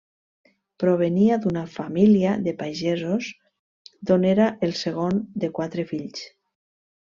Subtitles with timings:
[0.83, 3.29] Provenia d'una família de pagesos,
[4.11, 6.29] d'on era el segon de quatre fills.